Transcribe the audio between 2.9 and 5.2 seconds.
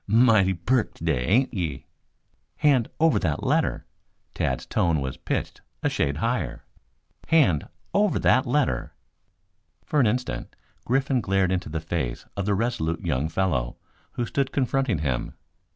over that letter!" Tad's tone was